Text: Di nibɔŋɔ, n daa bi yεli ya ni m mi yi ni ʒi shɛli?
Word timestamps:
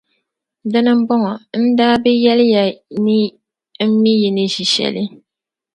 Di 0.71 0.79
nibɔŋɔ, 0.85 1.31
n 1.61 1.63
daa 1.77 1.95
bi 2.03 2.11
yεli 2.23 2.45
ya 2.55 2.63
ni 3.05 3.17
m 3.89 3.91
mi 4.01 4.11
yi 4.21 4.29
ni 4.35 4.43
ʒi 4.53 4.63
shɛli? 4.73 5.03